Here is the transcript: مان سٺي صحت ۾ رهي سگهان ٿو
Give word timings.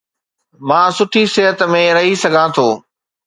مان 0.67 0.87
سٺي 0.97 1.23
صحت 1.33 1.59
۾ 1.81 1.83
رهي 1.97 2.13
سگهان 2.23 2.49
ٿو 2.55 2.67